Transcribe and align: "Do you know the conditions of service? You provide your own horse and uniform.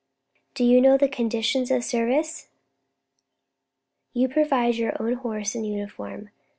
"Do 0.55 0.63
you 0.65 0.81
know 0.81 0.97
the 0.97 1.07
conditions 1.07 1.69
of 1.69 1.83
service? 1.83 2.47
You 4.13 4.29
provide 4.29 4.73
your 4.73 4.99
own 4.99 5.13
horse 5.13 5.53
and 5.53 5.63
uniform. 5.63 6.31